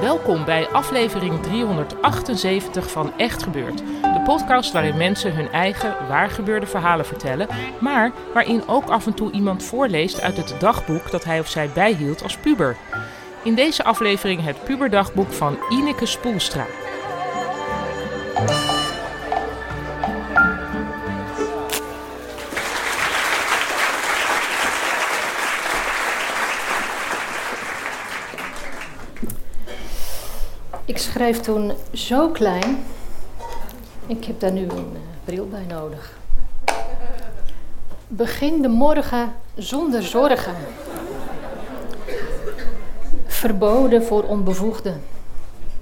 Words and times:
Welkom 0.00 0.44
bij 0.44 0.68
aflevering 0.68 1.42
378 1.42 2.90
van 2.90 3.12
Echt 3.16 3.42
Gebeurd. 3.42 3.78
De 4.02 4.22
podcast 4.24 4.72
waarin 4.72 4.96
mensen 4.96 5.34
hun 5.34 5.48
eigen 5.48 5.94
waargebeurde 6.08 6.66
verhalen 6.66 7.06
vertellen, 7.06 7.48
maar 7.80 8.12
waarin 8.34 8.62
ook 8.66 8.88
af 8.88 9.06
en 9.06 9.14
toe 9.14 9.30
iemand 9.30 9.62
voorleest 9.62 10.20
uit 10.20 10.36
het 10.36 10.54
dagboek 10.58 11.10
dat 11.10 11.24
hij 11.24 11.40
of 11.40 11.48
zij 11.48 11.70
bijhield 11.74 12.22
als 12.22 12.36
puber. 12.36 12.76
In 13.42 13.54
deze 13.54 13.84
aflevering 13.84 14.44
het 14.44 14.64
puberdagboek 14.64 15.32
van 15.32 15.58
Ineke 15.70 16.06
Spoelstra. 16.06 16.66
Ik 30.98 31.04
schreef 31.04 31.40
toen 31.40 31.72
zo 31.92 32.28
klein. 32.28 32.84
Ik 34.06 34.24
heb 34.24 34.40
daar 34.40 34.52
nu 34.52 34.62
een 34.62 34.90
uh, 34.92 34.98
bril 35.24 35.48
bij 35.48 35.64
nodig. 35.68 36.18
Begin 38.08 38.62
de 38.62 38.68
morgen 38.68 39.32
zonder 39.54 40.02
zorgen. 40.02 40.54
Verboden 43.26 44.04
voor 44.04 44.22
onbevoegden. 44.22 45.02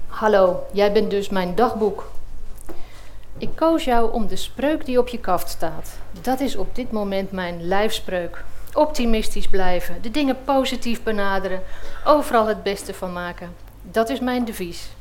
Hallo, 0.07 0.63
jij 0.71 0.91
bent 0.91 1.11
dus 1.11 1.29
mijn 1.29 1.55
dagboek. 1.55 2.09
Ik 3.37 3.49
koos 3.55 3.83
jou 3.83 4.13
om 4.13 4.27
de 4.27 4.35
spreuk 4.35 4.85
die 4.85 4.99
op 4.99 5.07
je 5.07 5.19
kaft 5.19 5.49
staat. 5.49 5.97
Dat 6.21 6.39
is 6.39 6.55
op 6.55 6.75
dit 6.75 6.91
moment 6.91 7.31
mijn 7.31 7.67
lijfspreuk. 7.67 8.43
Optimistisch 8.73 9.47
blijven, 9.47 10.01
de 10.01 10.11
dingen 10.11 10.37
positief 10.43 11.03
benaderen, 11.03 11.61
overal 12.05 12.47
het 12.47 12.63
beste 12.63 12.93
van 12.93 13.13
maken. 13.13 13.55
Dat 13.81 14.09
is 14.09 14.19
mijn 14.19 14.45
devies. 14.45 14.95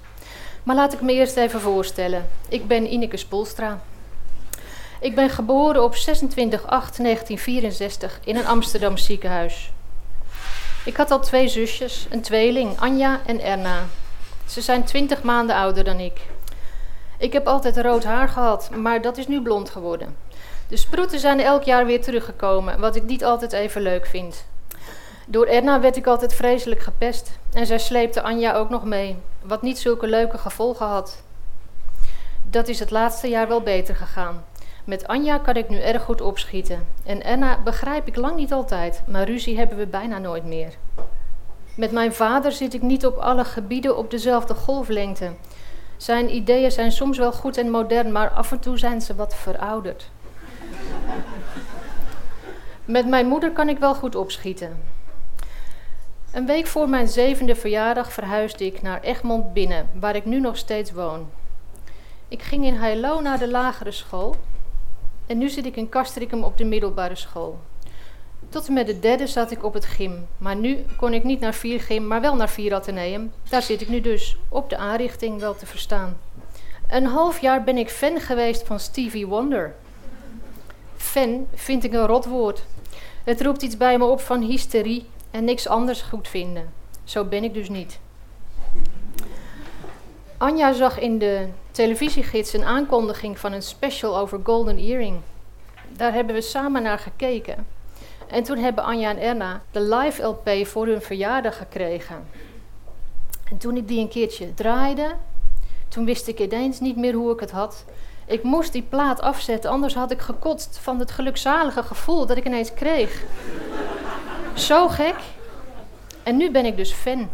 Maar 0.67 0.77
laat 0.77 0.93
ik 0.93 1.01
me 1.01 1.13
eerst 1.13 1.37
even 1.37 1.61
voorstellen. 1.61 2.29
Ik 2.49 2.67
ben 2.67 2.93
Ineke 2.93 3.17
Spolstra. 3.17 3.81
Ik 5.01 5.15
ben 5.15 5.31
geboren 5.31 5.83
op 5.83 5.95
26-8-1964 5.95 5.99
in 8.25 8.37
een 8.37 8.47
Amsterdam 8.47 8.97
ziekenhuis. 8.97 9.73
Ik 10.85 10.97
had 10.97 11.11
al 11.11 11.21
twee 11.21 11.49
zusjes, 11.49 12.07
een 12.11 12.21
tweeling, 12.21 12.79
Anja 12.81 13.21
en 13.27 13.41
Erna. 13.41 13.85
Ze 14.47 14.61
zijn 14.61 14.85
20 14.85 15.23
maanden 15.23 15.57
ouder 15.57 15.85
dan 15.85 15.99
ik. 15.99 16.21
Ik 17.19 17.33
heb 17.33 17.47
altijd 17.47 17.77
rood 17.77 18.05
haar 18.05 18.29
gehad, 18.29 18.71
maar 18.71 19.03
dat 19.03 19.17
is 19.17 19.27
nu 19.27 19.43
blond 19.43 19.71
geworden. 19.71 20.17
De 20.69 20.77
sproeten 20.77 21.19
zijn 21.19 21.41
elk 21.41 21.63
jaar 21.63 21.87
weer 21.87 22.03
teruggekomen, 22.03 22.81
wat 22.81 22.97
ik 22.97 23.05
niet 23.05 23.25
altijd 23.25 23.53
even 23.53 23.83
leuk 23.83 24.07
vind. 24.07 24.45
Door 25.29 25.47
Erna 25.47 25.81
werd 25.81 25.97
ik 25.97 26.07
altijd 26.07 26.35
vreselijk 26.35 26.81
gepest 26.81 27.39
en 27.53 27.67
zij 27.67 27.79
sleepte 27.79 28.23
Anja 28.23 28.55
ook 28.55 28.71
nog 28.71 28.85
mee, 28.85 29.17
wat 29.43 29.63
niet 29.63 29.79
zulke 29.79 30.07
leuke 30.07 30.39
gevolgen 30.39 30.87
had. 30.87 31.23
Dat 32.43 32.69
is 32.69 32.79
het 32.79 32.91
laatste 32.91 33.29
jaar 33.29 33.49
wel 33.49 33.61
beter 33.61 33.97
gegaan. 33.97 34.45
Met 34.85 35.07
Anja 35.07 35.39
kan 35.39 35.55
ik 35.55 35.69
nu 35.69 35.79
erg 35.79 36.03
goed 36.03 36.21
opschieten. 36.21 36.87
En 37.05 37.25
Erna 37.25 37.59
begrijp 37.65 38.07
ik 38.07 38.17
lang 38.17 38.37
niet 38.37 38.53
altijd, 38.53 39.03
maar 39.07 39.25
ruzie 39.25 39.59
hebben 39.59 39.79
we 39.79 39.87
bijna 39.87 40.19
nooit 40.19 40.45
meer. 40.45 40.75
Met 41.75 41.93
mijn 41.93 42.13
vader 42.13 42.53
zit 42.53 42.75
ik 42.75 42.83
niet 42.83 43.07
op 43.07 43.17
alle 43.17 43.45
gebieden 43.45 43.97
op 43.97 44.11
dezelfde 44.11 44.55
golflengte. 44.55 45.31
Zijn 45.97 46.35
ideeën 46.35 46.73
zijn 46.73 46.93
soms 46.93 47.19
wel 47.19 47.33
goed 47.33 47.57
en 47.57 47.71
modern, 47.71 48.13
maar 48.13 48.31
af 48.31 48.53
en 48.53 48.61
toe 48.61 48.79
zijn 48.79 49.01
ze 49.01 49.15
wat 49.15 49.35
verouderd. 49.35 50.11
Met 52.85 53.07
mijn 53.07 53.27
moeder 53.27 53.53
kan 53.53 53.69
ik 53.69 53.79
wel 53.79 53.95
goed 53.95 54.15
opschieten. 54.15 54.96
Een 56.37 56.47
week 56.47 56.67
voor 56.67 56.89
mijn 56.89 57.09
zevende 57.09 57.55
verjaardag 57.55 58.13
verhuisde 58.13 58.67
ik 58.67 58.83
naar 58.83 59.01
Egmond 59.01 59.53
binnen, 59.53 59.89
waar 60.01 60.17
ik 60.17 60.25
nu 60.25 60.41
nog 60.41 60.57
steeds 60.57 60.93
woon. 60.93 61.31
Ik 62.29 62.43
ging 62.43 62.65
in 62.65 62.75
Heilo 62.75 63.21
naar 63.21 63.39
de 63.39 63.49
lagere 63.49 63.91
school 63.91 64.35
en 65.27 65.39
nu 65.39 65.49
zit 65.49 65.67
ik 65.67 65.77
in 65.77 65.89
Castricum 65.89 66.45
op 66.45 66.59
de 66.59 66.65
middelbare 66.65 67.15
school. 67.15 67.59
Tot 68.49 68.67
en 68.67 68.73
met 68.73 68.87
de 68.87 68.99
derde 68.99 69.27
zat 69.27 69.51
ik 69.51 69.65
op 69.65 69.75
het 69.75 69.85
gym, 69.85 70.27
maar 70.39 70.57
nu 70.57 70.85
kon 70.97 71.13
ik 71.15 71.25
niet 71.25 71.41
naar 71.41 71.55
vier 71.55 71.81
gym, 71.81 72.07
maar 72.07 72.21
wel 72.21 72.37
naar 72.37 72.51
vier 72.51 72.75
ateneum. 72.75 73.33
Daar 73.49 73.63
zit 73.63 73.81
ik 73.81 73.89
nu 73.89 74.01
dus, 74.01 74.37
op 74.49 74.71
de 74.71 74.77
aanrichting 74.77 75.41
wel 75.41 75.57
te 75.57 75.67
verstaan. 75.67 76.19
Een 76.89 77.07
half 77.07 77.41
jaar 77.41 77.65
ben 77.65 77.77
ik 77.77 77.91
fan 77.91 78.21
geweest 78.21 78.67
van 78.67 78.81
Stevie 78.81 79.27
Wonder. 79.27 79.75
Fan 80.97 81.47
vind 81.55 81.85
ik 81.85 81.93
een 81.93 82.07
rot 82.07 82.25
woord. 82.25 82.63
Het 83.25 83.43
roept 83.43 83.63
iets 83.63 83.77
bij 83.77 83.99
me 83.99 84.05
op 84.05 84.21
van 84.21 84.41
hysterie 84.41 85.07
en 85.31 85.45
niks 85.45 85.69
anders 85.69 86.03
goed 86.03 86.29
vinden. 86.29 86.73
Zo 87.05 87.25
ben 87.25 87.45
ik 87.45 87.55
dus 87.55 87.69
niet. 87.69 87.99
Anja 90.39 90.73
zag 90.73 90.99
in 90.99 91.19
de 91.19 91.49
televisiegids 91.71 92.53
een 92.53 92.65
aankondiging 92.65 93.39
van 93.39 93.53
een 93.53 93.63
special 93.63 94.19
over 94.19 94.41
Golden 94.43 94.79
Earring. 94.79 95.21
Daar 95.89 96.13
hebben 96.13 96.35
we 96.35 96.41
samen 96.41 96.83
naar 96.83 96.99
gekeken. 96.99 97.67
En 98.27 98.43
toen 98.43 98.59
hebben 98.59 98.85
Anja 98.85 99.11
en 99.11 99.19
Erna 99.19 99.63
de 99.71 99.81
live 99.81 100.23
LP 100.23 100.67
voor 100.67 100.87
hun 100.87 101.03
verjaardag 101.03 101.57
gekregen. 101.57 102.25
En 103.51 103.59
toen 103.59 103.77
ik 103.77 103.89
die 103.89 104.01
een 104.01 104.09
keertje 104.09 104.55
draaide, 104.55 105.15
toen 105.89 106.05
wist 106.05 106.29
ik 106.29 106.41
ineens 106.41 106.81
niet 106.81 106.97
meer 106.97 107.15
hoe 107.15 107.33
ik 107.33 107.41
het 107.41 107.51
had. 107.51 107.85
Ik 108.27 108.43
moest 108.43 108.73
die 108.73 108.83
plaat 108.83 109.21
afzetten, 109.21 109.71
anders 109.71 109.95
had 109.95 110.11
ik 110.11 110.21
gekotst 110.21 110.79
van 110.79 110.99
het 110.99 111.11
gelukzalige 111.11 111.83
gevoel 111.83 112.27
dat 112.27 112.37
ik 112.37 112.45
ineens 112.45 112.75
kreeg. 112.75 113.25
Zo 114.57 114.89
gek. 114.89 115.15
En 116.23 116.37
nu 116.37 116.51
ben 116.51 116.65
ik 116.65 116.77
dus 116.77 116.93
fan. 116.93 117.31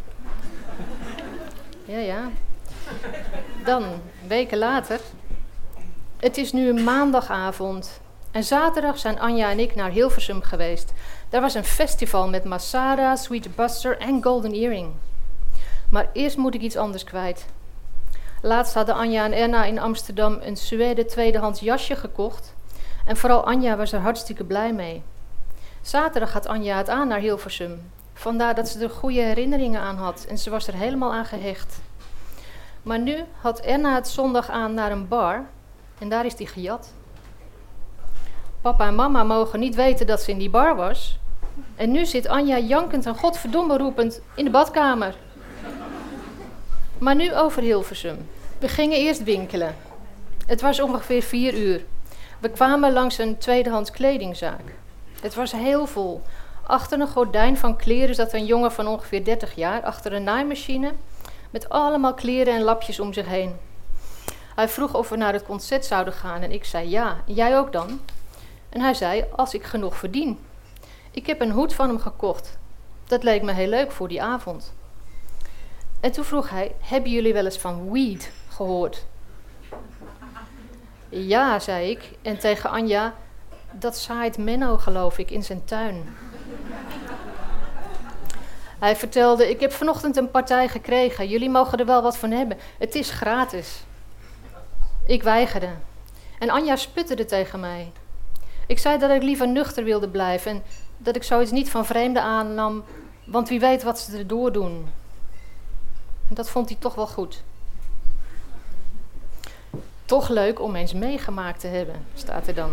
Ja, 1.85 1.99
ja. 1.99 2.31
Dan, 3.65 3.85
weken 4.27 4.59
later. 4.59 5.01
Het 6.17 6.37
is 6.37 6.53
nu 6.53 6.69
een 6.69 6.85
maandagavond. 6.85 8.01
En 8.31 8.45
zaterdag 8.45 8.99
zijn 8.99 9.21
Anja 9.21 9.51
en 9.51 9.59
ik 9.59 9.75
naar 9.75 9.91
Hilversum 9.91 10.43
geweest. 10.43 10.93
Daar 11.29 11.41
was 11.41 11.55
een 11.55 11.65
festival 11.65 12.29
met 12.29 12.45
Masada, 12.45 13.17
Sweet 13.17 13.57
Buster 13.57 13.99
en 13.99 14.23
Golden 14.23 14.53
Earring. 14.53 14.93
Maar 15.91 16.09
eerst 16.13 16.37
moet 16.37 16.55
ik 16.55 16.61
iets 16.61 16.77
anders 16.77 17.05
kwijt. 17.05 17.47
Laatst 18.43 18.75
hadden 18.75 18.95
Anja 18.95 19.25
en 19.25 19.33
Erna 19.33 19.65
in 19.65 19.79
Amsterdam 19.79 20.39
een 20.41 20.57
Suède 20.57 21.05
tweedehands 21.05 21.61
jasje 21.61 21.97
gekocht. 21.97 22.55
En 23.05 23.17
vooral 23.17 23.45
Anja 23.45 23.77
was 23.77 23.93
er 23.93 24.01
hartstikke 24.01 24.45
blij 24.45 24.73
mee. 24.73 25.03
Zaterdag 25.83 26.31
gaat 26.31 26.47
Anja 26.47 26.77
het 26.77 26.89
aan 26.89 27.09
naar 27.09 27.19
Hilversum. 27.19 27.91
Vandaar 28.15 28.55
dat 28.55 28.69
ze 28.69 28.83
er 28.83 28.91
goede 28.91 29.21
herinneringen 29.21 29.81
aan 29.81 29.97
had 29.97 30.25
en 30.29 30.39
ze 30.39 30.51
was 30.51 30.67
er 30.67 30.75
helemaal 30.75 31.13
aan 31.13 31.25
gehecht. 31.25 31.81
Maar 32.83 32.99
nu 32.99 33.25
had 33.41 33.61
Erna 33.61 33.95
het 33.95 34.09
zondag 34.09 34.51
aan 34.51 34.75
naar 34.75 34.93
een 34.93 35.09
bar 35.09 35.45
en 35.99 36.09
daar 36.09 36.27
is 36.27 36.35
die 36.35 36.47
gejat. 36.47 36.93
Papa 38.61 38.87
en 38.87 38.95
mama 38.95 39.23
mogen 39.23 39.61
niet 39.61 39.75
weten 39.75 40.07
dat 40.07 40.23
ze 40.23 40.31
in 40.31 40.39
die 40.39 40.51
bar 40.51 40.77
was. 40.77 41.19
En 41.77 41.91
nu 41.91 42.07
zit 42.07 42.29
Anja 42.29 42.59
jankend 42.59 43.07
en 43.07 43.17
godverdomme 43.17 43.77
roepend 43.77 44.21
in 44.35 44.45
de 44.45 44.51
badkamer. 44.51 45.15
Maar 46.99 47.15
nu 47.15 47.35
over 47.35 47.63
Hilversum. 47.63 48.29
We 48.59 48.69
gingen 48.69 48.99
eerst 48.99 49.23
winkelen. 49.23 49.75
Het 50.47 50.61
was 50.61 50.81
ongeveer 50.81 51.23
vier 51.23 51.55
uur. 51.55 51.85
We 52.39 52.51
kwamen 52.51 52.93
langs 52.93 53.19
een 53.19 53.39
tweedehands 53.39 53.91
kledingzaak. 53.91 54.81
Het 55.23 55.35
was 55.35 55.53
heel 55.53 55.87
vol. 55.87 56.23
Achter 56.67 57.01
een 57.01 57.09
gordijn 57.09 57.57
van 57.57 57.77
kleren 57.77 58.15
zat 58.15 58.33
een 58.33 58.47
jongen 58.47 58.73
van 58.73 58.87
ongeveer 58.87 59.25
30 59.25 59.55
jaar, 59.55 59.83
achter 59.83 60.13
een 60.13 60.25
naaimachine, 60.25 60.93
met 61.51 61.69
allemaal 61.69 62.15
kleren 62.15 62.55
en 62.55 62.63
lapjes 62.63 63.01
om 63.01 63.13
zich 63.13 63.27
heen. 63.27 63.57
Hij 64.55 64.69
vroeg 64.69 64.95
of 64.95 65.09
we 65.09 65.17
naar 65.17 65.33
het 65.33 65.45
concert 65.45 65.85
zouden 65.85 66.15
gaan 66.15 66.43
en 66.43 66.53
ik 66.53 66.65
zei 66.65 66.89
ja. 66.89 67.23
Jij 67.25 67.59
ook 67.59 67.73
dan? 67.73 68.01
En 68.69 68.81
hij 68.81 68.95
zei, 68.95 69.25
als 69.37 69.55
ik 69.55 69.65
genoeg 69.65 69.97
verdien. 69.97 70.39
Ik 71.11 71.27
heb 71.27 71.41
een 71.41 71.51
hoed 71.51 71.75
van 71.75 71.89
hem 71.89 71.99
gekocht. 71.99 72.59
Dat 73.07 73.23
leek 73.23 73.43
me 73.43 73.53
heel 73.53 73.69
leuk 73.69 73.93
voor 73.93 74.09
die 74.09 74.23
avond. 74.23 74.73
En 76.01 76.13
toen 76.13 76.25
vroeg 76.25 76.51
hij, 76.51 76.75
hebben 76.81 77.11
jullie 77.11 77.33
wel 77.33 77.45
eens 77.45 77.59
van 77.59 77.93
weed 77.93 78.33
gehoord. 78.49 79.07
Ja, 81.09 81.59
zei 81.59 81.91
ik. 81.91 82.11
En 82.23 82.39
tegen 82.39 82.71
Anja, 82.71 83.15
dat 83.73 83.99
zaait 83.99 84.39
Menno, 84.39 84.77
geloof 84.77 85.19
ik, 85.19 85.31
in 85.31 85.43
zijn 85.43 85.65
tuin. 85.65 86.17
Hij 88.79 88.97
vertelde: 88.97 89.51
Ik 89.51 89.61
heb 89.61 89.73
vanochtend 89.73 90.17
een 90.17 90.31
partij 90.31 90.69
gekregen. 90.69 91.29
Jullie 91.29 91.51
mogen 91.51 91.79
er 91.79 91.87
wel 91.87 92.03
wat 92.03 92.17
van 92.17 92.31
hebben. 92.31 92.59
Het 92.79 92.95
is 92.95 93.11
gratis. 93.11 93.85
Ik 95.07 95.23
weigerde. 95.23 95.69
En 96.39 96.51
Anja 96.51 96.77
sputterde 96.77 97.25
tegen 97.25 97.61
mij. 97.61 97.93
Ik 98.67 98.79
zei 98.79 98.99
dat 98.99 99.11
ik 99.11 99.23
liever 99.23 99.49
nuchter 99.49 99.85
wilde 99.85 100.09
blijven 100.09 100.51
en 100.51 100.63
dat 100.97 101.17
ik 101.17 101.23
zoiets 101.23 101.51
niet 101.51 101.71
van 101.71 101.87
vreemden 101.87 102.23
aannam, 102.23 102.85
want 103.25 103.49
wie 103.49 103.61
weet 103.61 103.83
wat 103.83 103.99
ze 103.99 104.19
erdoor 104.19 104.53
doen. 104.53 104.89
En 106.29 106.35
dat 106.35 106.51
vond 106.51 106.69
hij 106.69 106.79
toch 106.81 106.95
wel 106.95 107.07
goed. 107.07 107.43
Toch 110.05 110.29
leuk 110.29 110.61
om 110.61 110.77
eens 110.77 110.93
meegemaakt 110.93 111.61
te 111.61 111.67
hebben, 111.67 112.07
staat 112.15 112.47
er 112.47 112.55
dan. 112.55 112.71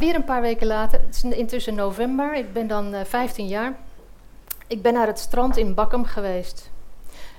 Weer 0.00 0.14
een 0.14 0.24
paar 0.24 0.40
weken 0.40 0.66
later, 0.66 1.00
het 1.00 1.14
is 1.14 1.38
intussen 1.38 1.74
november, 1.74 2.34
ik 2.34 2.52
ben 2.52 2.66
dan 2.66 2.94
uh, 2.94 3.00
eh, 3.00 3.06
15 3.06 3.46
jaar. 3.46 3.76
Ik 4.66 4.82
ben 4.82 4.92
naar 4.92 5.06
het 5.06 5.18
strand 5.18 5.56
in 5.56 5.74
Bakkum 5.74 6.04
geweest. 6.04 6.70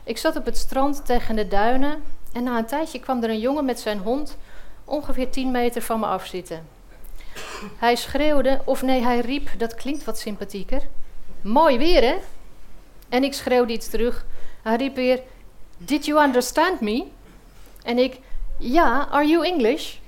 Ik 0.03 0.17
zat 0.17 0.35
op 0.35 0.45
het 0.45 0.57
strand 0.57 1.05
tegen 1.05 1.35
de 1.35 1.47
duinen 1.47 2.03
en 2.33 2.43
na 2.43 2.57
een 2.57 2.65
tijdje 2.65 2.99
kwam 2.99 3.23
er 3.23 3.29
een 3.29 3.39
jongen 3.39 3.65
met 3.65 3.79
zijn 3.79 3.97
hond 3.97 4.37
ongeveer 4.85 5.29
10 5.29 5.51
meter 5.51 5.81
van 5.81 5.99
me 5.99 6.05
af 6.05 6.25
zitten. 6.25 6.67
Hij 7.77 7.95
schreeuwde, 7.95 8.61
of 8.65 8.81
nee, 8.81 9.01
hij 9.01 9.19
riep, 9.19 9.49
dat 9.57 9.75
klinkt 9.75 10.03
wat 10.03 10.19
sympathieker. 10.19 10.81
Mooi 11.41 11.77
weer, 11.77 12.01
hè? 12.01 12.15
En 13.09 13.23
ik 13.23 13.33
schreeuwde 13.33 13.73
iets 13.73 13.89
terug. 13.89 14.25
Hij 14.61 14.75
riep 14.75 14.95
weer, 14.95 15.21
Did 15.77 16.05
you 16.05 16.23
understand 16.23 16.81
me? 16.81 17.07
En 17.83 17.97
ik, 17.97 18.19
ja, 18.57 19.07
are 19.09 19.27
you 19.27 19.45
English? 19.45 19.99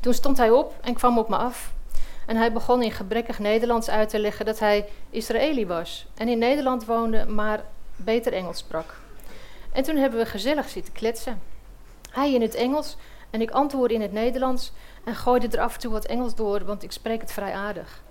Toen 0.00 0.14
stond 0.14 0.36
hij 0.36 0.50
op 0.50 0.74
en 0.80 0.94
kwam 0.94 1.18
op 1.18 1.28
me 1.28 1.36
af. 1.36 1.72
En 2.26 2.36
hij 2.36 2.52
begon 2.52 2.82
in 2.82 2.92
gebrekkig 2.92 3.38
Nederlands 3.38 3.90
uit 3.90 4.08
te 4.08 4.18
leggen 4.18 4.44
dat 4.44 4.58
hij 4.58 4.88
Israëli 5.10 5.66
was. 5.66 6.06
En 6.14 6.28
in 6.28 6.38
Nederland 6.38 6.84
woonde, 6.84 7.26
maar 7.26 7.64
beter 7.96 8.32
Engels 8.32 8.58
sprak. 8.58 8.94
En 9.72 9.82
toen 9.82 9.96
hebben 9.96 10.18
we 10.18 10.26
gezellig 10.26 10.68
zitten 10.68 10.92
kletsen. 10.92 11.40
Hij 12.10 12.32
in 12.32 12.42
het 12.42 12.54
Engels 12.54 12.96
en 13.30 13.40
ik 13.40 13.50
antwoordde 13.50 13.94
in 13.94 14.00
het 14.00 14.12
Nederlands 14.12 14.72
en 15.04 15.14
gooide 15.14 15.48
er 15.48 15.62
af 15.62 15.74
en 15.74 15.80
toe 15.80 15.92
wat 15.92 16.04
Engels 16.04 16.34
door, 16.34 16.64
want 16.64 16.82
ik 16.82 16.92
spreek 16.92 17.20
het 17.20 17.32
vrij 17.32 17.52
aardig. 17.52 18.02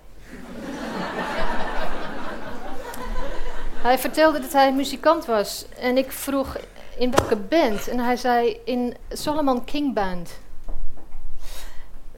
hij 3.82 3.98
vertelde 3.98 4.40
dat 4.40 4.52
hij 4.52 4.72
muzikant 4.72 5.26
was 5.26 5.66
en 5.78 5.96
ik 5.96 6.12
vroeg 6.12 6.56
in 6.98 7.10
welke 7.10 7.36
band 7.36 7.88
en 7.88 7.98
hij 7.98 8.16
zei 8.16 8.60
in 8.64 8.96
Solomon 9.08 9.64
King 9.64 9.94
Band. 9.94 10.38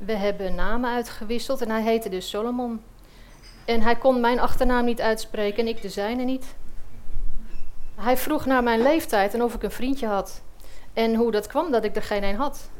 We 0.05 0.13
hebben 0.13 0.55
namen 0.55 0.91
uitgewisseld 0.91 1.61
en 1.61 1.71
hij 1.71 1.83
heette 1.83 2.09
dus 2.09 2.29
Solomon. 2.29 2.83
En 3.65 3.81
hij 3.81 3.97
kon 3.97 4.21
mijn 4.21 4.41
achternaam 4.41 4.85
niet 4.85 5.01
uitspreken 5.01 5.59
en 5.59 5.69
ik 5.69 5.83
de 5.83 5.89
zijne 5.89 6.23
niet. 6.23 6.55
Hij 7.95 8.17
vroeg 8.17 8.47
naar 8.47 8.63
mijn 8.63 8.83
leeftijd 8.83 9.35
en 9.35 9.43
of 9.43 9.55
ik 9.55 9.63
een 9.63 9.71
vriendje 9.71 10.07
had. 10.07 10.43
En 10.93 11.15
hoe 11.15 11.31
dat 11.31 11.47
kwam 11.47 11.71
dat 11.71 11.85
ik 11.85 11.97
er 11.97 12.03
geen 12.03 12.25
een 12.25 12.37
had. 12.37 12.71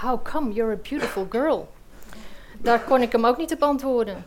How 0.00 0.24
come 0.24 0.52
you're 0.52 0.72
a 0.72 0.88
beautiful 0.88 1.26
girl? 1.30 1.68
Daar 2.58 2.80
kon 2.80 3.02
ik 3.02 3.12
hem 3.12 3.26
ook 3.26 3.36
niet 3.36 3.52
op 3.52 3.62
antwoorden. 3.62 4.26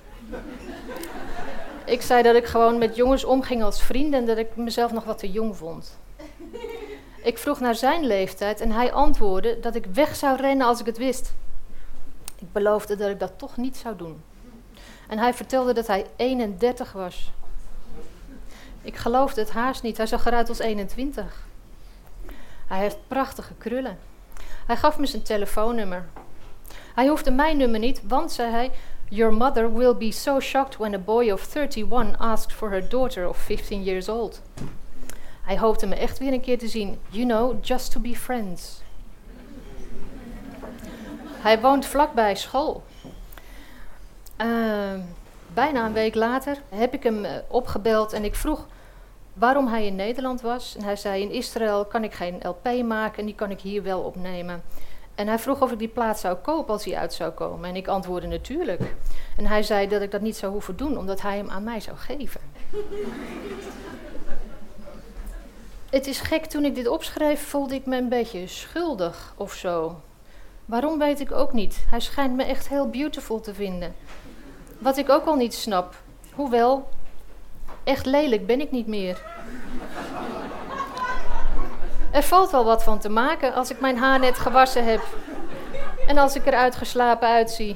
Ik 1.85 2.01
zei 2.01 2.23
dat 2.23 2.35
ik 2.35 2.45
gewoon 2.45 2.77
met 2.77 2.95
jongens 2.95 3.23
omging 3.23 3.63
als 3.63 3.81
vriend 3.81 4.13
en 4.13 4.25
dat 4.25 4.37
ik 4.37 4.55
mezelf 4.55 4.91
nog 4.91 5.03
wat 5.03 5.17
te 5.17 5.31
jong 5.31 5.57
vond. 5.57 5.97
Ik 7.23 7.37
vroeg 7.37 7.59
naar 7.59 7.75
zijn 7.75 8.05
leeftijd 8.05 8.61
en 8.61 8.71
hij 8.71 8.91
antwoordde 8.91 9.59
dat 9.59 9.75
ik 9.75 9.85
weg 9.85 10.15
zou 10.15 10.37
rennen 10.37 10.67
als 10.67 10.79
ik 10.79 10.85
het 10.85 10.97
wist. 10.97 11.33
Ik 12.43 12.51
beloofde 12.51 12.95
dat 12.95 13.09
ik 13.09 13.19
dat 13.19 13.33
toch 13.37 13.57
niet 13.57 13.77
zou 13.77 13.95
doen. 13.95 14.21
En 15.07 15.17
hij 15.17 15.33
vertelde 15.33 15.73
dat 15.73 15.87
hij 15.87 16.05
31 16.15 16.91
was. 16.91 17.31
Ik 18.81 18.95
geloofde 18.95 19.41
het 19.41 19.51
haast 19.51 19.83
niet. 19.83 19.97
Hij 19.97 20.05
zag 20.05 20.25
eruit 20.25 20.49
als 20.49 20.59
21. 20.59 21.45
Hij 22.67 22.79
heeft 22.79 22.97
prachtige 23.07 23.53
krullen. 23.53 23.97
Hij 24.65 24.77
gaf 24.77 24.97
me 24.97 25.05
zijn 25.05 25.21
telefoonnummer. 25.21 26.05
Hij 26.95 27.07
hoefde 27.07 27.31
mijn 27.31 27.57
nummer 27.57 27.79
niet, 27.79 28.01
want, 28.07 28.31
zei 28.31 28.51
hij, 28.51 28.71
Your 29.09 29.33
mother 29.33 29.73
will 29.73 29.95
be 29.95 30.11
so 30.11 30.39
shocked 30.39 30.77
when 30.77 30.93
a 30.93 30.99
boy 30.99 31.31
of 31.31 31.55
31 31.55 32.19
asks 32.19 32.53
for 32.53 32.69
her 32.69 32.89
daughter 32.89 33.29
of 33.29 33.37
15 33.37 33.83
years 33.83 34.09
old. 34.09 34.41
Hij 35.41 35.57
hoopte 35.57 35.85
me 35.85 35.95
echt 35.95 36.19
weer 36.19 36.33
een 36.33 36.41
keer 36.41 36.57
te 36.57 36.67
zien. 36.67 36.99
You 37.09 37.25
know, 37.25 37.65
just 37.65 37.91
to 37.91 37.99
be 37.99 38.15
friends. 38.15 38.81
Hij 41.43 41.61
woont 41.61 41.85
vlakbij 41.85 42.35
school. 42.35 42.83
Uh, 44.41 44.93
bijna 45.53 45.85
een 45.85 45.93
week 45.93 46.15
later 46.15 46.57
heb 46.69 46.93
ik 46.93 47.03
hem 47.03 47.25
uh, 47.25 47.31
opgebeld 47.47 48.13
en 48.13 48.23
ik 48.23 48.35
vroeg 48.35 48.67
waarom 49.33 49.67
hij 49.67 49.85
in 49.85 49.95
Nederland 49.95 50.41
was. 50.41 50.75
En 50.75 50.83
hij 50.83 50.95
zei: 50.95 51.21
In 51.21 51.31
Israël 51.31 51.85
kan 51.85 52.03
ik 52.03 52.13
geen 52.13 52.39
LP 52.41 52.83
maken 52.83 53.19
en 53.19 53.25
die 53.25 53.35
kan 53.35 53.51
ik 53.51 53.61
hier 53.61 53.83
wel 53.83 54.01
opnemen. 54.01 54.63
En 55.15 55.27
hij 55.27 55.39
vroeg 55.39 55.61
of 55.61 55.71
ik 55.71 55.79
die 55.79 55.87
plaat 55.87 56.19
zou 56.19 56.35
kopen 56.35 56.73
als 56.73 56.85
hij 56.85 56.97
uit 56.97 57.13
zou 57.13 57.31
komen. 57.31 57.69
En 57.69 57.75
ik 57.75 57.87
antwoordde 57.87 58.27
natuurlijk. 58.27 58.95
En 59.37 59.45
hij 59.45 59.63
zei 59.63 59.87
dat 59.87 60.01
ik 60.01 60.11
dat 60.11 60.21
niet 60.21 60.37
zou 60.37 60.51
hoeven 60.51 60.75
doen, 60.75 60.97
omdat 60.97 61.21
hij 61.21 61.37
hem 61.37 61.49
aan 61.49 61.63
mij 61.63 61.79
zou 61.79 61.97
geven. 61.97 62.41
Het 65.89 66.07
is 66.07 66.19
gek, 66.19 66.45
toen 66.45 66.65
ik 66.65 66.75
dit 66.75 66.87
opschreef, 66.87 67.47
voelde 67.47 67.75
ik 67.75 67.85
me 67.85 67.97
een 67.97 68.09
beetje 68.09 68.47
schuldig 68.47 69.33
of 69.37 69.53
zo. 69.53 70.01
Waarom 70.65 70.99
weet 70.99 71.19
ik 71.19 71.31
ook 71.31 71.53
niet. 71.53 71.85
Hij 71.89 71.99
schijnt 71.99 72.35
me 72.35 72.43
echt 72.43 72.67
heel 72.67 72.89
beautiful 72.89 73.41
te 73.41 73.53
vinden. 73.53 73.95
Wat 74.79 74.97
ik 74.97 75.09
ook 75.09 75.25
al 75.25 75.35
niet 75.35 75.53
snap. 75.53 75.95
Hoewel, 76.33 76.89
echt 77.83 78.05
lelijk 78.05 78.45
ben 78.45 78.61
ik 78.61 78.71
niet 78.71 78.87
meer. 78.87 79.21
Er 82.11 82.23
valt 82.23 82.51
wel 82.51 82.65
wat 82.65 82.83
van 82.83 82.99
te 82.99 83.09
maken 83.09 83.53
als 83.53 83.71
ik 83.71 83.79
mijn 83.79 83.97
haar 83.97 84.19
net 84.19 84.39
gewassen 84.39 84.85
heb. 84.85 85.01
En 86.07 86.17
als 86.17 86.35
ik 86.35 86.45
er 86.45 86.55
uitgeslapen 86.55 87.27
uitzie. 87.27 87.75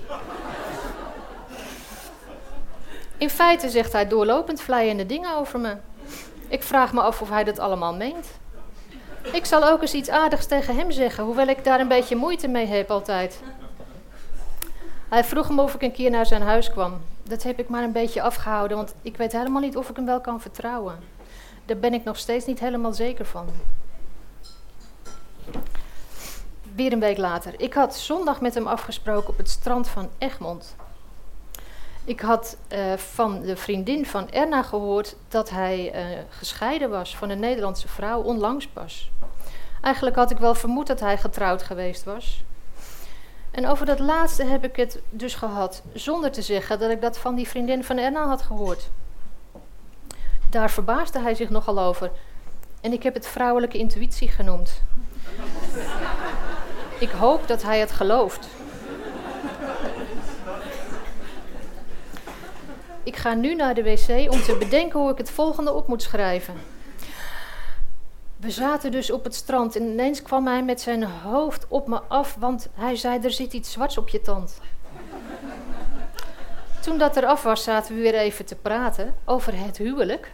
In 3.17 3.29
feite 3.29 3.69
zegt 3.69 3.93
hij 3.93 4.07
doorlopend 4.07 4.61
vleiende 4.61 5.05
dingen 5.05 5.35
over 5.35 5.59
me. 5.59 5.77
Ik 6.47 6.63
vraag 6.63 6.93
me 6.93 7.01
af 7.01 7.21
of 7.21 7.29
hij 7.29 7.43
dat 7.43 7.59
allemaal 7.59 7.95
meent. 7.95 8.27
Ik 9.31 9.45
zal 9.45 9.63
ook 9.63 9.81
eens 9.81 9.93
iets 9.93 10.09
aardigs 10.09 10.45
tegen 10.45 10.75
hem 10.75 10.91
zeggen, 10.91 11.23
hoewel 11.23 11.47
ik 11.47 11.63
daar 11.63 11.79
een 11.79 11.87
beetje 11.87 12.15
moeite 12.15 12.47
mee 12.47 12.65
heb 12.65 12.91
altijd. 12.91 13.41
Hij 15.09 15.23
vroeg 15.23 15.49
me 15.49 15.61
of 15.61 15.73
ik 15.73 15.81
een 15.81 15.91
keer 15.91 16.09
naar 16.09 16.25
zijn 16.25 16.41
huis 16.41 16.71
kwam. 16.71 17.01
Dat 17.23 17.43
heb 17.43 17.59
ik 17.59 17.69
maar 17.69 17.83
een 17.83 17.91
beetje 17.91 18.21
afgehouden, 18.21 18.77
want 18.77 18.93
ik 19.01 19.17
weet 19.17 19.31
helemaal 19.31 19.61
niet 19.61 19.77
of 19.77 19.89
ik 19.89 19.95
hem 19.95 20.05
wel 20.05 20.21
kan 20.21 20.41
vertrouwen. 20.41 20.99
Daar 21.65 21.77
ben 21.77 21.93
ik 21.93 22.03
nog 22.03 22.17
steeds 22.17 22.45
niet 22.45 22.59
helemaal 22.59 22.93
zeker 22.93 23.25
van. 23.25 23.47
Weer 26.75 26.93
een 26.93 26.99
week 26.99 27.17
later. 27.17 27.53
Ik 27.57 27.73
had 27.73 27.95
zondag 27.95 28.41
met 28.41 28.53
hem 28.53 28.67
afgesproken 28.67 29.29
op 29.29 29.37
het 29.37 29.49
strand 29.49 29.87
van 29.87 30.09
Egmond. 30.17 30.75
Ik 32.07 32.19
had 32.19 32.57
uh, 32.73 32.93
van 32.93 33.41
de 33.41 33.55
vriendin 33.55 34.05
van 34.05 34.29
Erna 34.29 34.63
gehoord 34.63 35.15
dat 35.27 35.49
hij 35.49 35.95
uh, 35.95 36.19
gescheiden 36.29 36.89
was 36.89 37.17
van 37.17 37.29
een 37.29 37.39
Nederlandse 37.39 37.87
vrouw, 37.87 38.21
onlangs 38.21 38.67
pas. 38.67 39.11
Eigenlijk 39.87 40.15
had 40.15 40.31
ik 40.31 40.37
wel 40.37 40.55
vermoed 40.55 40.87
dat 40.87 40.99
hij 40.99 41.17
getrouwd 41.17 41.63
geweest 41.63 42.03
was. 42.03 42.43
En 43.51 43.67
over 43.67 43.85
dat 43.85 43.99
laatste 43.99 44.43
heb 44.45 44.63
ik 44.63 44.75
het 44.75 45.01
dus 45.09 45.35
gehad, 45.35 45.81
zonder 45.93 46.31
te 46.31 46.41
zeggen 46.41 46.79
dat 46.79 46.91
ik 46.91 47.01
dat 47.01 47.17
van 47.17 47.35
die 47.35 47.47
vriendin 47.47 47.83
van 47.83 47.97
Erna 47.97 48.27
had 48.27 48.41
gehoord. 48.41 48.89
Daar 50.49 50.71
verbaasde 50.71 51.19
hij 51.19 51.35
zich 51.35 51.49
nogal 51.49 51.79
over. 51.79 52.11
En 52.81 52.93
ik 52.93 53.03
heb 53.03 53.13
het 53.13 53.27
vrouwelijke 53.27 53.77
intuïtie 53.77 54.27
genoemd. 54.27 54.81
ik 56.99 57.09
hoop 57.09 57.47
dat 57.47 57.63
hij 57.63 57.79
het 57.79 57.91
gelooft. 57.91 58.47
Ik 63.03 63.15
ga 63.15 63.33
nu 63.33 63.55
naar 63.55 63.73
de 63.73 63.83
wc 63.83 64.31
om 64.31 64.41
te 64.41 64.55
bedenken 64.59 64.99
hoe 64.99 65.11
ik 65.11 65.17
het 65.17 65.31
volgende 65.31 65.73
op 65.73 65.87
moet 65.87 66.01
schrijven. 66.01 66.76
We 68.37 68.51
zaten 68.51 68.91
dus 68.91 69.11
op 69.11 69.23
het 69.23 69.35
strand 69.35 69.75
en 69.75 69.83
ineens 69.83 70.21
kwam 70.21 70.47
hij 70.47 70.63
met 70.63 70.81
zijn 70.81 71.03
hoofd 71.03 71.65
op 71.67 71.87
me 71.87 72.01
af, 72.01 72.35
want 72.39 72.67
hij 72.73 72.95
zei: 72.95 73.19
Er 73.23 73.31
zit 73.31 73.53
iets 73.53 73.71
zwarts 73.71 73.97
op 73.97 74.09
je 74.09 74.21
tand. 74.21 74.59
Toen 76.81 76.97
dat 76.97 77.15
er 77.15 77.25
af 77.25 77.43
was, 77.43 77.63
zaten 77.63 77.95
we 77.95 78.01
weer 78.01 78.15
even 78.15 78.45
te 78.45 78.55
praten 78.55 79.15
over 79.25 79.57
het 79.57 79.77
huwelijk. 79.77 80.31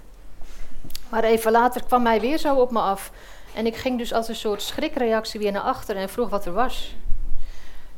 Maar 1.10 1.24
even 1.24 1.51
later 1.51 1.83
kwam 1.83 2.05
hij 2.05 2.22
weer 2.22 2.38
zo 2.38 2.55
op 2.55 2.72
me 2.72 2.79
af. 2.79 3.12
En 3.53 3.65
ik 3.65 3.75
ging 3.75 3.98
dus 3.98 4.13
als 4.13 4.27
een 4.27 4.36
soort 4.36 4.62
schrikreactie 4.62 5.39
weer 5.39 5.51
naar 5.51 5.62
achter 5.62 5.95
en 5.95 6.10
vroeg 6.10 6.29
wat 6.29 6.45
er 6.45 6.53
was. 6.53 6.95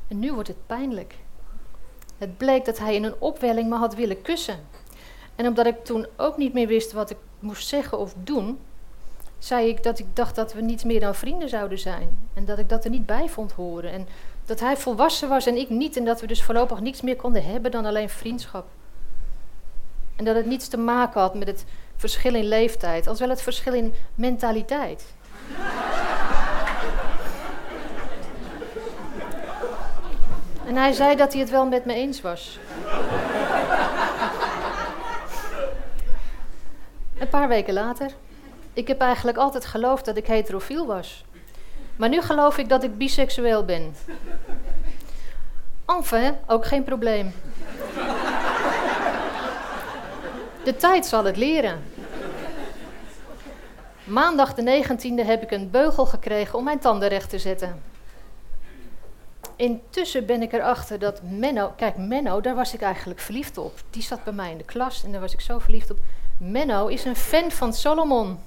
En 0.08 0.20
nu 0.20 0.34
wordt 0.34 0.48
het 0.48 0.66
pijnlijk. 0.68 1.16
Het 2.18 2.38
bleek 2.38 2.66
dat 2.66 2.78
hij 2.78 2.96
in 2.96 3.04
een 3.04 3.20
opwelling 3.20 3.70
me 3.70 3.76
had 3.76 3.96
willen 3.96 4.22
kussen. 4.22 4.68
En 5.36 5.48
omdat 5.48 5.66
ik 5.66 5.84
toen 5.84 6.08
ook 6.18 6.38
niet 6.38 6.54
meer 6.54 6.68
wist 6.68 6.92
wat 6.92 7.10
ik 7.10 7.18
moest 7.40 7.68
zeggen 7.68 7.98
of 7.98 8.14
doen, 8.18 8.60
zei 9.40 9.70
ik 9.70 9.84
dat 9.84 10.00
ik 10.00 10.06
dacht 10.14 10.36
dat 10.36 10.54
we 10.54 10.62
niets 10.62 10.84
meer 10.84 11.00
dan 11.00 11.16
vrienden 11.16 11.50
zouden 11.50 11.80
zijn. 11.80 12.30
En 12.34 12.46
dat 12.46 12.58
ik 12.58 12.70
dat 12.70 12.84
er 12.84 12.90
niet 12.90 13.06
bij 13.06 13.30
vond 13.30 13.52
horen. 13.52 13.92
En 13.92 14.08
dat 14.46 14.60
hij 14.60 14.78
volwassen 14.78 15.30
was 15.30 15.46
en 15.46 15.58
ik 15.58 15.70
niet. 15.70 15.98
En 15.98 16.06
dat 16.06 16.22
we 16.22 16.28
dus 16.28 16.44
voorlopig 16.44 16.80
niets 16.80 17.02
meer 17.02 17.16
konden 17.16 17.44
hebben 17.44 17.72
dan 17.72 17.86
alleen 17.86 18.10
vriendschap. 18.10 18.66
En 20.16 20.26
dat 20.26 20.36
het 20.36 20.46
niets 20.46 20.68
te 20.68 20.78
maken 20.78 21.22
had 21.22 21.36
met 21.36 21.48
het 21.48 21.66
verschil 21.96 22.36
in 22.36 22.48
leeftijd, 22.48 23.08
als 23.08 23.20
wel 23.20 23.30
het 23.30 23.42
verschil 23.42 23.74
in 23.74 23.94
mentaliteit. 24.16 25.14
en 30.68 30.76
hij 30.76 30.94
zei 30.94 31.16
dat 31.16 31.32
hij 31.32 31.42
het 31.42 31.50
wel 31.50 31.66
met 31.66 31.86
me 31.86 31.94
eens 31.94 32.22
was. 32.22 32.60
Een 37.18 37.30
paar 37.30 37.48
weken 37.48 37.74
later. 37.74 38.12
Ik 38.76 38.88
heb 38.88 39.02
eigenlijk 39.02 39.38
altijd 39.38 39.66
geloofd 39.66 40.06
dat 40.06 40.18
ik 40.18 40.28
heterofiel 40.28 40.86
was. 40.86 41.26
Maar 41.96 42.10
nu 42.10 42.22
geloof 42.22 42.58
ik 42.58 42.70
dat 42.70 42.84
ik 42.84 42.98
biseksueel 42.98 43.66
ben. 43.66 43.96
Enfin, 45.86 46.36
ook 46.48 46.66
geen 46.66 46.84
probleem. 46.84 47.34
De 50.64 50.76
tijd 50.78 51.06
zal 51.06 51.24
het 51.24 51.38
leren. 51.38 51.84
Maandag 54.04 54.54
de 54.54 54.84
19e 54.84 55.26
heb 55.26 55.42
ik 55.42 55.52
een 55.52 55.70
beugel 55.70 56.06
gekregen 56.06 56.58
om 56.58 56.64
mijn 56.64 56.80
tanden 56.80 57.10
recht 57.10 57.30
te 57.30 57.40
zetten. 57.40 57.82
Intussen 59.56 60.26
ben 60.26 60.42
ik 60.42 60.54
erachter 60.54 61.00
dat 61.00 61.22
Menno, 61.24 61.74
kijk 61.76 61.98
Menno, 61.98 62.42
daar 62.42 62.56
was 62.56 62.74
ik 62.74 62.82
eigenlijk 62.82 63.20
verliefd 63.20 63.58
op. 63.58 63.74
Die 63.90 64.04
zat 64.04 64.24
bij 64.24 64.34
mij 64.34 64.52
in 64.52 64.58
de 64.58 64.64
klas 64.64 65.04
en 65.04 65.12
daar 65.12 65.22
was 65.22 65.34
ik 65.34 65.42
zo 65.42 65.60
verliefd 65.60 65.92
op. 65.92 65.98
Menno 66.38 66.88
is 66.88 67.06
een 67.06 67.16
fan 67.16 67.52
van 67.52 67.74
Solomon. 67.74 68.40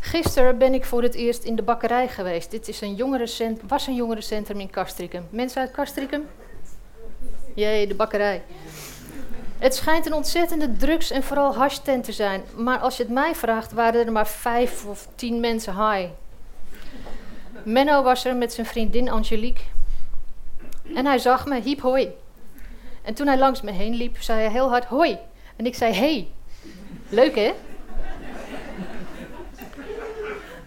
Gisteren 0.00 0.58
ben 0.58 0.74
ik 0.74 0.84
voor 0.84 1.02
het 1.02 1.14
eerst 1.14 1.44
in 1.44 1.56
de 1.56 1.62
bakkerij 1.62 2.08
geweest. 2.08 2.50
Dit 2.50 2.68
is 2.68 2.80
een 2.80 3.58
was 3.66 3.86
een 3.86 3.94
jongerencentrum 3.94 4.60
in 4.60 4.70
Castricum. 4.70 5.26
Mensen 5.30 5.60
uit 5.60 5.70
Castricum? 5.70 6.26
Jee, 7.54 7.86
de 7.86 7.94
bakkerij. 7.94 8.42
Het 9.58 9.74
schijnt 9.74 10.06
een 10.06 10.12
ontzettende 10.12 10.76
drugs- 10.76 11.10
en 11.10 11.22
vooral 11.22 11.54
hashtent 11.54 12.04
te 12.04 12.12
zijn. 12.12 12.42
Maar 12.56 12.78
als 12.78 12.96
je 12.96 13.02
het 13.02 13.12
mij 13.12 13.34
vraagt, 13.34 13.72
waren 13.72 14.06
er 14.06 14.12
maar 14.12 14.26
vijf 14.26 14.86
of 14.86 15.08
tien 15.14 15.40
mensen 15.40 15.90
high. 15.90 16.08
Menno 17.62 18.02
was 18.02 18.24
er 18.24 18.36
met 18.36 18.52
zijn 18.52 18.66
vriendin 18.66 19.10
Angelique. 19.10 19.62
En 20.94 21.06
hij 21.06 21.18
zag 21.18 21.46
me, 21.46 21.60
hiep 21.60 21.80
hoi. 21.80 22.08
En 23.02 23.14
toen 23.14 23.26
hij 23.26 23.38
langs 23.38 23.60
me 23.60 23.70
heen 23.70 23.94
liep, 23.94 24.16
zei 24.20 24.40
hij 24.40 24.50
heel 24.50 24.68
hard 24.68 24.84
hoi. 24.84 25.18
En 25.56 25.66
ik 25.66 25.74
zei 25.74 25.94
hey. 25.94 26.28
Leuk 27.08 27.34
hè? 27.34 27.54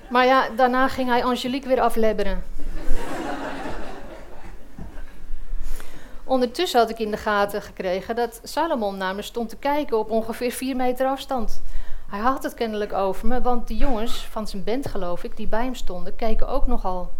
Maar 0.09 0.25
ja, 0.25 0.49
daarna 0.55 0.87
ging 0.87 1.09
hij 1.09 1.23
Angelique 1.23 1.67
weer 1.67 1.81
aflebberen. 1.81 2.43
Ondertussen 6.23 6.79
had 6.79 6.89
ik 6.89 6.99
in 6.99 7.11
de 7.11 7.17
gaten 7.17 7.61
gekregen 7.61 8.15
dat 8.15 8.39
Salomon 8.43 8.97
naar 8.97 9.15
me 9.15 9.21
stond 9.21 9.49
te 9.49 9.55
kijken 9.55 9.97
op 9.97 10.09
ongeveer 10.09 10.51
vier 10.51 10.75
meter 10.75 11.07
afstand. 11.07 11.61
Hij 12.09 12.19
had 12.19 12.43
het 12.43 12.53
kennelijk 12.53 12.93
over 12.93 13.27
me, 13.27 13.41
want 13.41 13.67
de 13.67 13.77
jongens 13.77 14.25
van 14.25 14.47
zijn 14.47 14.63
band, 14.63 14.87
geloof 14.87 15.23
ik, 15.23 15.37
die 15.37 15.47
bij 15.47 15.63
hem 15.63 15.75
stonden, 15.75 16.15
keken 16.15 16.47
ook 16.47 16.67
nogal. 16.67 17.11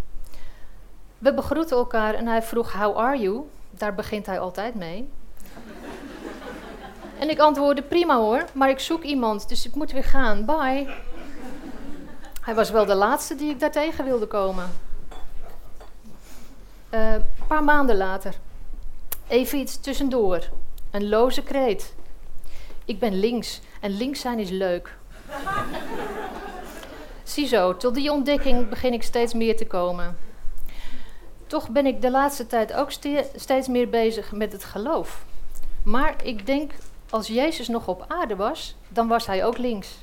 We 1.18 1.34
begroeten 1.34 1.78
elkaar 1.78 2.14
en 2.14 2.28
hij 2.28 2.42
vroeg: 2.42 2.74
How 2.74 2.98
are 2.98 3.20
you? 3.20 3.42
Daar 3.70 3.96
begint 3.96 4.26
hij 4.26 4.40
altijd 4.40 4.76
mee. 4.76 5.10
En 7.22 7.30
ik 7.30 7.40
antwoordde: 7.40 7.82
Prima 7.82 8.18
hoor, 8.18 8.46
maar 8.54 8.70
ik 8.70 8.80
zoek 8.80 9.04
iemand, 9.04 9.50
dus 9.50 9.66
ik 9.66 9.76
moet 9.76 9.92
weer 9.92 10.04
gaan. 10.04 10.46
Bye. 10.46 10.88
Hij 12.42 12.56
was 12.56 12.70
wel 12.70 12.86
de 12.86 12.96
laatste 12.96 13.36
die 13.36 13.50
ik 13.50 13.60
daartegen 13.60 14.06
wilde 14.06 14.26
komen. 14.28 14.70
Uh, 16.94 17.14
een 17.14 17.24
paar 17.48 17.64
maanden 17.64 17.98
later. 17.98 18.36
Even 19.28 19.60
iets 19.60 19.80
tussendoor. 19.80 20.50
Een 20.92 21.10
loze 21.10 21.44
kreet. 21.44 21.94
Ik 22.86 23.00
ben 23.00 23.20
links 23.20 23.62
en 23.80 23.98
links 23.98 24.20
zijn 24.20 24.40
is 24.40 24.50
leuk. 24.50 24.98
Ziezo, 27.24 27.78
tot 27.78 27.94
die 27.94 28.12
ontdekking 28.12 28.70
begin 28.70 28.94
ik 28.94 29.04
steeds 29.04 29.34
meer 29.34 29.58
te 29.58 29.66
komen. 29.66 30.18
Toch 31.48 31.70
ben 31.70 31.86
ik 31.86 32.02
de 32.02 32.12
laatste 32.12 32.48
tijd 32.48 32.74
ook 32.74 32.92
steeds 33.36 33.68
meer 33.68 33.90
bezig 33.90 34.32
met 34.32 34.52
het 34.52 34.64
geloof. 34.64 35.26
Maar 35.84 36.16
ik 36.24 36.46
denk, 36.46 36.72
als 37.12 37.28
Jezus 37.28 37.68
nog 37.68 37.88
op 37.88 38.06
aarde 38.08 38.36
was, 38.36 38.76
dan 38.88 39.08
was 39.08 39.26
hij 39.26 39.46
ook 39.46 39.58
links. 39.58 39.90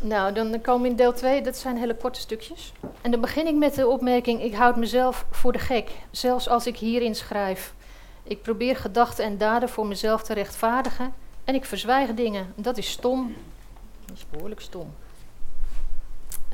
Nou, 0.00 0.32
dan 0.32 0.60
komen 0.60 0.82
we 0.82 0.88
in 0.88 0.96
deel 0.96 1.12
2, 1.12 1.42
dat 1.42 1.56
zijn 1.56 1.76
hele 1.76 1.96
korte 1.96 2.20
stukjes. 2.20 2.72
En 3.00 3.10
dan 3.10 3.20
begin 3.20 3.46
ik 3.46 3.54
met 3.54 3.74
de 3.74 3.86
opmerking: 3.86 4.42
ik 4.42 4.54
houd 4.54 4.76
mezelf 4.76 5.26
voor 5.30 5.52
de 5.52 5.58
gek, 5.58 5.90
zelfs 6.10 6.48
als 6.48 6.66
ik 6.66 6.76
hierin 6.78 7.14
schrijf. 7.14 7.74
Ik 8.22 8.42
probeer 8.42 8.76
gedachten 8.76 9.24
en 9.24 9.38
daden 9.38 9.68
voor 9.68 9.86
mezelf 9.86 10.22
te 10.22 10.34
rechtvaardigen 10.34 11.14
en 11.44 11.54
ik 11.54 11.64
verzwijg 11.64 12.14
dingen. 12.14 12.52
Dat 12.54 12.78
is 12.78 12.90
stom. 12.90 13.34
Dat 14.04 14.16
is 14.16 14.26
behoorlijk 14.30 14.60
stom. 14.60 14.94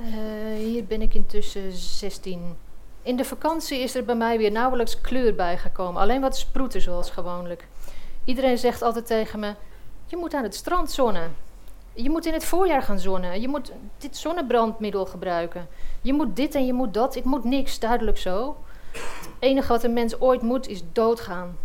Uh, 0.01 0.57
hier 0.57 0.85
ben 0.85 1.03
ik 1.03 1.15
intussen 1.15 1.73
16. 1.73 2.57
In 3.03 3.17
de 3.17 3.25
vakantie 3.25 3.79
is 3.79 3.95
er 3.95 4.05
bij 4.05 4.15
mij 4.15 4.39
weer 4.39 4.51
nauwelijks 4.53 5.01
kleur 5.01 5.35
bijgekomen, 5.35 6.01
alleen 6.01 6.21
wat 6.21 6.37
sproeten 6.37 6.81
zoals 6.81 7.11
gewoonlijk. 7.11 7.67
Iedereen 8.25 8.59
zegt 8.59 8.83
altijd 8.83 9.07
tegen 9.07 9.41
me: 9.41 9.55
Je 10.07 10.17
moet 10.17 10.35
aan 10.35 10.43
het 10.43 10.55
strand 10.55 10.91
zonnen. 10.91 11.35
Je 11.95 12.11
moet 12.11 12.27
in 12.27 12.33
het 12.33 12.45
voorjaar 12.45 12.83
gaan 12.83 12.99
zonnen. 12.99 13.41
Je 13.41 13.49
moet 13.49 13.73
dit 13.99 14.17
zonnebrandmiddel 14.17 15.07
gebruiken. 15.07 15.69
Je 16.01 16.13
moet 16.13 16.37
dit 16.37 16.55
en 16.55 16.67
je 16.67 16.73
moet 16.73 16.95
dat. 16.95 17.15
Ik 17.17 17.25
moet 17.25 17.45
niks, 17.45 17.79
duidelijk 17.79 18.19
zo. 18.19 18.57
Het 18.93 19.31
enige 19.39 19.69
wat 19.69 19.85
een 19.85 19.93
mens 19.93 20.21
ooit 20.21 20.43
moet 20.43 20.69
is 20.69 20.83
doodgaan. 20.93 21.57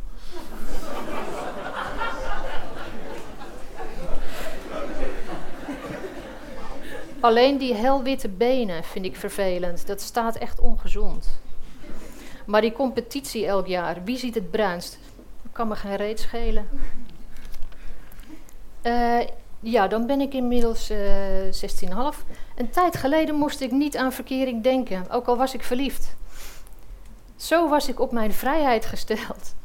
Alleen 7.28 7.58
die 7.58 7.74
helwitte 7.74 8.30
benen 8.30 8.84
vind 8.84 9.06
ik 9.06 9.16
vervelend. 9.16 9.88
Dat 9.88 10.02
staat 10.02 10.36
echt 10.36 10.60
ongezond. 10.60 11.40
Maar 12.46 12.62
die 12.62 12.72
competitie 12.72 13.46
elk 13.46 13.68
jaar, 13.68 14.04
wie 14.04 14.18
ziet 14.18 14.36
het 14.36 14.52
bruinst? 14.52 15.00
Kan 15.52 15.68
me 15.68 15.76
geen 15.76 15.96
reet 15.96 16.20
schelen. 16.20 16.70
Uh, 18.84 19.20
ja, 19.60 19.88
dan 19.88 20.06
ben 20.06 20.22
ik 20.22 20.34
inmiddels 20.34 20.92
uh, 20.92 21.48
eh, 21.48 21.54
16,5. 22.14 22.18
Een 22.56 22.70
tijd 22.70 22.98
geleden 22.98 23.36
moest 23.36 23.62
ik 23.62 23.72
niet 23.72 23.98
aan 23.98 24.14
verkering 24.14 24.64
denken, 24.64 25.10
ook 25.10 25.28
al 25.28 25.38
was 25.38 25.54
ik 25.54 25.64
verliefd. 25.64 26.16
Zo 27.36 27.70
was 27.70 27.90
ik 27.90 28.00
op 28.00 28.12
mijn 28.12 28.34
vrijheid 28.34 28.86
gesteld. 28.86 29.56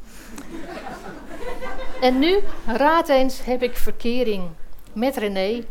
en 2.00 2.18
nu, 2.18 2.38
raad 2.66 3.08
eens, 3.08 3.44
heb 3.44 3.62
ik 3.62 3.76
verkering 3.76 4.48
met 4.92 5.16
René. 5.16 5.64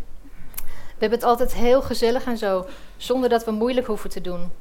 We 1.01 1.07
hebben 1.07 1.27
het 1.27 1.37
altijd 1.37 1.59
heel 1.59 1.81
gezellig 1.81 2.25
en 2.25 2.37
zo, 2.37 2.65
zonder 2.97 3.29
dat 3.29 3.45
we 3.45 3.51
moeilijk 3.51 3.87
hoeven 3.87 4.09
te 4.09 4.21
doen. 4.21 4.51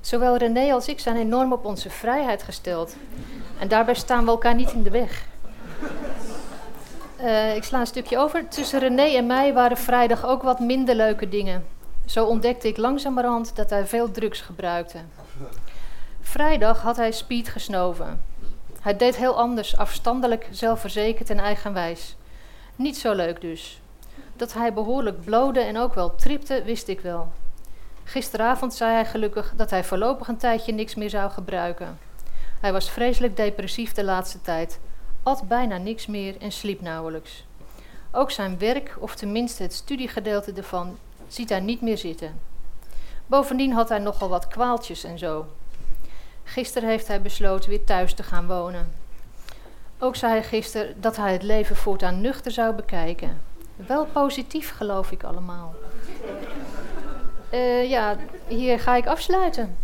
Zowel 0.00 0.36
René 0.36 0.72
als 0.72 0.88
ik 0.88 1.00
zijn 1.00 1.16
enorm 1.16 1.52
op 1.52 1.64
onze 1.64 1.90
vrijheid 1.90 2.42
gesteld. 2.42 2.96
En 3.58 3.68
daarbij 3.68 3.94
staan 3.94 4.24
we 4.24 4.30
elkaar 4.30 4.54
niet 4.54 4.72
in 4.72 4.82
de 4.82 4.90
weg. 4.90 5.26
Uh, 7.20 7.56
ik 7.56 7.64
sla 7.64 7.80
een 7.80 7.86
stukje 7.86 8.18
over. 8.18 8.48
Tussen 8.48 8.80
René 8.80 9.02
en 9.02 9.26
mij 9.26 9.52
waren 9.52 9.76
vrijdag 9.76 10.26
ook 10.26 10.42
wat 10.42 10.60
minder 10.60 10.94
leuke 10.94 11.28
dingen. 11.28 11.66
Zo 12.06 12.24
ontdekte 12.24 12.68
ik 12.68 12.76
langzamerhand 12.76 13.56
dat 13.56 13.70
hij 13.70 13.86
veel 13.86 14.10
drugs 14.10 14.40
gebruikte. 14.40 14.98
Vrijdag 16.20 16.82
had 16.82 16.96
hij 16.96 17.12
speed 17.12 17.48
gesnoven. 17.48 18.24
Hij 18.80 18.96
deed 18.96 19.16
heel 19.16 19.38
anders, 19.38 19.76
afstandelijk, 19.76 20.48
zelfverzekerd 20.50 21.30
en 21.30 21.38
eigenwijs. 21.38 22.16
Niet 22.76 22.98
zo 22.98 23.12
leuk 23.12 23.40
dus. 23.40 23.81
Dat 24.42 24.52
hij 24.52 24.72
behoorlijk 24.72 25.24
blode 25.24 25.60
en 25.60 25.78
ook 25.78 25.94
wel 25.94 26.14
tripte, 26.14 26.62
wist 26.62 26.88
ik 26.88 27.00
wel. 27.00 27.32
Gisteravond 28.04 28.74
zei 28.74 28.92
hij 28.92 29.04
gelukkig 29.04 29.52
dat 29.56 29.70
hij 29.70 29.84
voorlopig 29.84 30.28
een 30.28 30.36
tijdje 30.36 30.72
niks 30.72 30.94
meer 30.94 31.10
zou 31.10 31.30
gebruiken. 31.30 31.98
Hij 32.60 32.72
was 32.72 32.90
vreselijk 32.90 33.36
depressief 33.36 33.92
de 33.92 34.04
laatste 34.04 34.40
tijd 34.40 34.80
at 35.22 35.48
bijna 35.48 35.76
niks 35.76 36.06
meer 36.06 36.36
en 36.40 36.52
sliep 36.52 36.80
nauwelijks. 36.80 37.44
Ook 38.10 38.30
zijn 38.30 38.58
werk, 38.58 38.96
of 38.98 39.14
tenminste 39.14 39.62
het 39.62 39.72
studiegedeelte 39.72 40.52
ervan, 40.52 40.98
ziet 41.28 41.48
hij 41.48 41.60
niet 41.60 41.80
meer 41.80 41.98
zitten. 41.98 42.40
Bovendien 43.26 43.72
had 43.72 43.88
hij 43.88 43.98
nogal 43.98 44.28
wat 44.28 44.48
kwaaltjes 44.48 45.04
en 45.04 45.18
zo. 45.18 45.46
Gisteren 46.44 46.88
heeft 46.88 47.08
hij 47.08 47.22
besloten 47.22 47.70
weer 47.70 47.84
thuis 47.84 48.14
te 48.14 48.22
gaan 48.22 48.46
wonen. 48.46 48.92
Ook 49.98 50.16
zei 50.16 50.32
hij 50.32 50.44
gisteren 50.44 51.00
dat 51.00 51.16
hij 51.16 51.32
het 51.32 51.42
leven 51.42 51.76
voortaan 51.76 52.20
nuchter 52.20 52.52
zou 52.52 52.74
bekijken. 52.74 53.50
Wel 53.86 54.06
positief, 54.12 54.72
geloof 54.76 55.10
ik 55.10 55.22
allemaal. 55.22 55.74
Eh, 57.50 57.90
ja, 57.90 58.16
hier 58.46 58.80
ga 58.80 58.96
ik 58.96 59.06
afsluiten. 59.06 59.76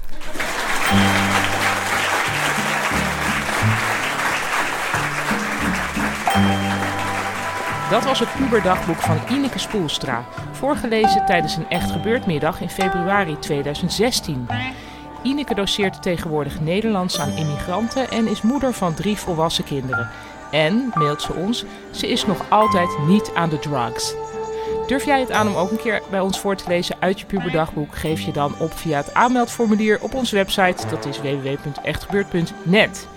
Dat 7.90 8.04
was 8.04 8.18
het 8.18 8.34
puberdagboek 8.36 8.96
van 8.96 9.18
Ineke 9.30 9.58
Spoelstra, 9.58 10.24
voorgelezen 10.52 11.26
tijdens 11.26 11.56
een 11.56 11.68
Echt 11.68 11.90
Gebeurd 11.90 12.26
in 12.26 12.70
februari 12.70 13.38
2016. 13.38 14.46
Ineke 15.22 15.54
doseert 15.54 16.02
tegenwoordig 16.02 16.60
Nederlands 16.60 17.20
aan 17.20 17.36
immigranten 17.36 18.10
en 18.10 18.26
is 18.26 18.42
moeder 18.42 18.72
van 18.72 18.94
drie 18.94 19.16
volwassen 19.16 19.64
kinderen. 19.64 20.10
En, 20.50 20.92
mailt 20.94 21.22
ze 21.22 21.32
ons, 21.32 21.64
ze 21.90 22.08
is 22.08 22.26
nog 22.26 22.44
altijd 22.48 22.98
niet 23.06 23.30
aan 23.34 23.48
de 23.48 23.58
drugs. 23.58 24.14
Durf 24.86 25.04
jij 25.04 25.20
het 25.20 25.30
aan 25.30 25.48
om 25.48 25.54
ook 25.54 25.70
een 25.70 25.76
keer 25.76 26.02
bij 26.10 26.20
ons 26.20 26.40
voor 26.40 26.56
te 26.56 26.68
lezen 26.68 26.96
uit 26.98 27.20
je 27.20 27.26
puberdagboek? 27.26 27.96
Geef 27.96 28.20
je 28.20 28.32
dan 28.32 28.54
op 28.58 28.72
via 28.72 28.96
het 28.96 29.14
aanmeldformulier 29.14 29.98
op 30.00 30.14
onze 30.14 30.34
website, 30.34 30.86
dat 30.86 31.06
is 31.06 31.20
www.echtgebeurd.net. 31.20 33.08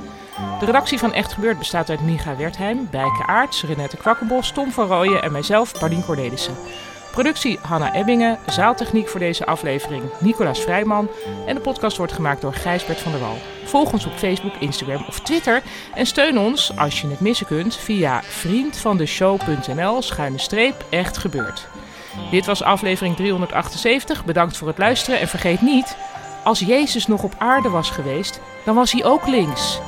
De 0.60 0.66
redactie 0.66 0.98
van 1.00 1.14
Echt 1.14 1.34
Gebeurd 1.34 1.58
bestaat 1.58 1.90
uit 1.90 2.02
Micha 2.02 2.36
Wertheim, 2.36 2.88
Bijke 2.92 3.26
Aarts, 3.26 3.64
Renette 3.64 3.98
Kwakkenbos, 3.98 4.52
Tom 4.52 4.72
van 4.72 4.88
Rooyen 4.88 5.24
en 5.24 5.32
mijzelf, 5.32 5.80
Paulien 5.80 6.06
Cornelissen. 6.06 6.56
Productie 7.12 7.60
Hanna 7.62 7.94
Ebbingen, 7.94 8.38
zaaltechniek 8.46 9.08
voor 9.08 9.20
deze 9.20 9.46
aflevering 9.46 10.04
Nicolaas 10.20 10.60
Vrijman 10.60 11.10
en 11.46 11.56
de 11.56 11.62
podcast 11.62 11.98
wordt 11.98 12.14
gemaakt 12.14 12.42
door 12.42 12.54
Gijsbert 12.54 13.00
van 13.00 13.12
der 13.12 13.22
Wal. 13.22 13.38
Volg 13.64 13.94
ons 13.94 14.06
op 14.06 14.14
Facebook, 14.14 14.54
Instagram 14.60 15.06
of 15.08 15.20
Twitter 15.20 15.62
en 15.94 16.06
steun 16.06 16.40
ons, 16.40 16.78
als 16.78 17.02
je 17.02 17.08
het 17.08 17.20
missen 17.20 17.46
kunt, 17.46 17.76
via 17.76 18.22
vriendvandeshow.nl 18.24 20.02
schuine 20.02 20.38
streep 20.38 20.86
echt. 20.90 21.26
Dit 22.32 22.46
was 22.46 22.64
aflevering 22.64 23.16
378, 23.16 24.26
bedankt 24.26 24.58
voor 24.58 24.68
het 24.68 24.78
luisteren 24.78 25.20
en 25.20 25.28
vergeet 25.28 25.62
niet, 25.62 25.96
als 26.44 26.60
Jezus 26.60 27.08
nog 27.08 27.24
op 27.24 27.36
aarde 27.38 27.70
was 27.70 27.90
geweest, 27.90 28.40
dan 28.66 28.76
was 28.76 28.92
hij 28.92 29.04
ook 29.04 29.28
links. 29.28 29.80